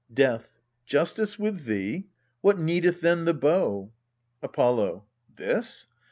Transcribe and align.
Death. 0.11 0.57
Justice 0.83 1.37
with 1.37 1.65
thee! 1.65 2.07
what 2.41 2.57
needeth 2.57 3.01
then 3.01 3.25
the 3.25 3.35
bow? 3.35 3.91
Apollo. 4.41 5.05
This? 5.35 5.85